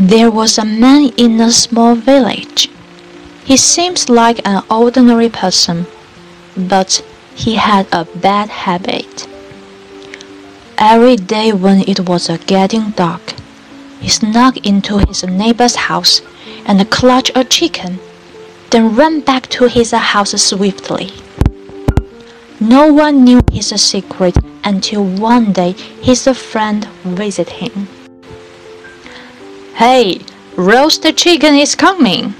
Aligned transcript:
There 0.00 0.30
was 0.30 0.56
a 0.56 0.64
man 0.64 1.12
in 1.18 1.38
a 1.42 1.52
small 1.52 1.94
village. 1.94 2.70
He 3.44 3.58
seems 3.58 4.08
like 4.08 4.40
an 4.48 4.62
ordinary 4.70 5.28
person, 5.28 5.84
but 6.56 7.04
he 7.34 7.56
had 7.56 7.86
a 7.92 8.06
bad 8.06 8.48
habit. 8.48 9.28
Every 10.78 11.16
day 11.16 11.52
when 11.52 11.80
it 11.86 12.08
was 12.08 12.28
getting 12.46 12.92
dark, 12.92 13.34
he 14.00 14.08
snuck 14.08 14.56
into 14.66 14.98
his 15.06 15.22
neighbor's 15.22 15.76
house 15.76 16.22
and 16.64 16.90
clutched 16.90 17.36
a 17.36 17.44
chicken, 17.44 17.98
then 18.70 18.96
ran 18.96 19.20
back 19.20 19.48
to 19.48 19.68
his 19.68 19.90
house 19.90 20.30
swiftly. 20.42 21.10
No 22.58 22.90
one 22.90 23.24
knew 23.24 23.42
his 23.52 23.68
secret 23.68 24.34
until 24.64 25.04
one 25.04 25.52
day 25.52 25.72
his 26.02 26.26
friend 26.28 26.84
visited 27.04 27.52
him. 27.52 27.88
Hey, 29.74 30.20
roast 30.56 31.04
chicken 31.16 31.54
is 31.54 31.74
coming! 31.74 32.34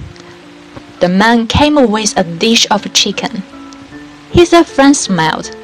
The 0.99 1.09
man 1.09 1.47
came 1.47 1.75
with 1.89 2.15
a 2.15 2.23
dish 2.23 2.67
of 2.69 2.93
chicken. 2.93 3.41
His 4.31 4.53
friend 4.53 4.95
smiled. 4.95 5.55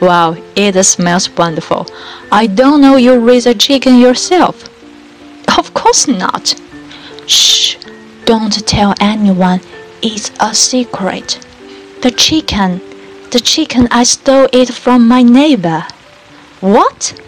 Wow, 0.00 0.36
it 0.54 0.80
smells 0.84 1.30
wonderful. 1.30 1.86
I 2.30 2.46
don't 2.46 2.82
know 2.82 2.96
you 2.96 3.18
raise 3.18 3.46
a 3.46 3.54
chicken 3.54 3.98
yourself. 3.98 4.68
Of 5.58 5.72
course 5.72 6.06
not. 6.06 6.54
Shh, 7.26 7.76
don't 8.26 8.52
tell 8.66 8.94
anyone. 9.00 9.60
It's 10.02 10.30
a 10.38 10.54
secret. 10.54 11.38
The 12.02 12.10
chicken, 12.10 12.82
the 13.30 13.40
chicken 13.40 13.88
I 13.90 14.04
stole 14.04 14.48
it 14.52 14.72
from 14.72 15.08
my 15.08 15.22
neighbor. 15.22 15.84
What? 16.60 17.20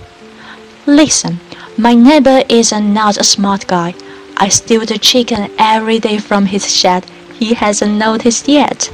Listen, 0.87 1.41
my 1.77 1.95
neighbor 1.95 2.43
is 2.49 2.73
not 2.73 3.17
a 3.17 3.25
smart 3.25 3.67
guy. 3.67 3.95
I 4.37 4.49
steal 4.49 4.87
the 4.87 4.99
chicken 4.99 5.51
every 5.59 5.99
day 5.99 6.19
from 6.19 6.47
his 6.47 6.73
shed. 6.73 7.05
He 7.35 7.55
hasn't 7.55 7.99
noticed 7.99 8.49
yet. 8.49 8.91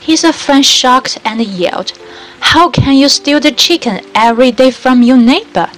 His 0.00 0.24
friend 0.24 0.64
shocked 0.64 1.18
and 1.24 1.40
yelled, 1.40 1.92
How 2.40 2.70
can 2.70 2.94
you 2.94 3.08
steal 3.08 3.40
the 3.40 3.52
chicken 3.52 4.04
every 4.14 4.52
day 4.52 4.70
from 4.70 5.02
your 5.02 5.18
neighbor? 5.18 5.70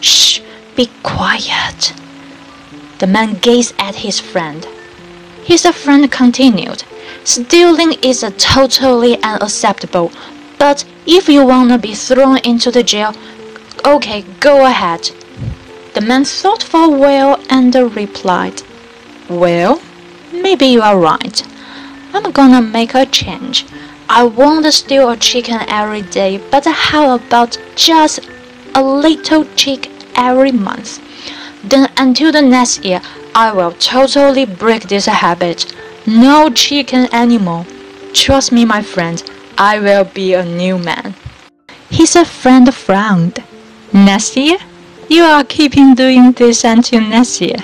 Shh, 0.00 0.40
be 0.76 0.90
quiet. 1.02 1.94
The 2.98 3.06
man 3.06 3.34
gazed 3.34 3.74
at 3.78 3.96
his 3.96 4.20
friend. 4.20 4.66
His 5.44 5.66
friend 5.66 6.10
continued, 6.10 6.84
Stealing 7.22 7.92
is 8.02 8.24
totally 8.38 9.22
unacceptable, 9.22 10.10
but 10.58 10.86
if 11.06 11.28
you 11.28 11.44
wanna 11.44 11.76
be 11.76 11.94
thrown 11.94 12.38
into 12.38 12.70
the 12.70 12.82
jail, 12.82 13.14
okay, 13.84 14.24
go 14.40 14.64
ahead. 14.64 15.10
The 15.92 16.00
man 16.00 16.24
thought 16.24 16.62
for 16.62 16.84
a 16.84 16.88
while 16.88 17.38
and 17.50 17.74
replied, 17.74 18.62
Well, 19.28 19.82
maybe 20.32 20.64
you 20.66 20.80
are 20.80 20.98
right. 20.98 21.42
I'm 22.14 22.32
gonna 22.32 22.62
make 22.62 22.94
a 22.94 23.04
change. 23.04 23.66
I 24.08 24.22
won't 24.24 24.64
steal 24.72 25.10
a 25.10 25.16
chicken 25.18 25.60
every 25.68 26.02
day, 26.02 26.40
but 26.50 26.64
how 26.64 27.16
about 27.16 27.58
just 27.76 28.20
a 28.74 28.82
little 28.82 29.44
chick 29.56 29.90
every 30.16 30.52
month? 30.52 31.00
Then 31.62 31.90
until 31.98 32.32
the 32.32 32.42
next 32.42 32.82
year, 32.82 33.02
I 33.36 33.52
will 33.52 33.72
totally 33.72 34.44
break 34.44 34.84
this 34.84 35.06
habit. 35.06 35.74
No 36.06 36.50
chicken 36.50 37.12
anymore. 37.12 37.66
Trust 38.12 38.52
me, 38.52 38.64
my 38.64 38.80
friend, 38.80 39.20
I 39.58 39.80
will 39.80 40.04
be 40.04 40.34
a 40.34 40.44
new 40.44 40.78
man. 40.78 41.14
His 41.90 42.16
friend 42.16 42.72
frowned. 42.72 43.42
Next 43.92 44.36
year? 44.36 44.58
You 45.08 45.24
are 45.24 45.42
keeping 45.42 45.96
doing 45.96 46.30
this 46.30 46.62
until 46.64 47.00
next 47.00 47.40
year. 47.40 47.58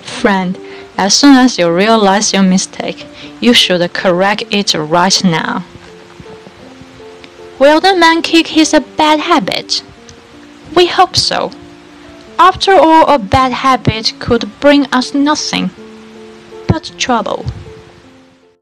Friend, 0.00 0.58
as 0.96 1.14
soon 1.14 1.36
as 1.36 1.58
you 1.58 1.70
realize 1.70 2.32
your 2.32 2.42
mistake, 2.42 3.06
you 3.40 3.52
should 3.52 3.92
correct 3.92 4.44
it 4.50 4.72
right 4.74 5.22
now. 5.22 5.64
Will 7.58 7.80
the 7.80 7.94
man 7.94 8.22
kick 8.22 8.46
his 8.46 8.74
bad 8.96 9.20
habit? 9.20 9.82
We 10.74 10.86
hope 10.86 11.14
so. 11.14 11.52
After 12.42 12.72
all, 12.72 13.06
a 13.06 13.18
bad 13.18 13.52
habit 13.52 14.14
could 14.18 14.50
bring 14.60 14.86
us 14.94 15.12
nothing 15.12 15.68
but 16.66 16.90
trouble. 16.96 17.44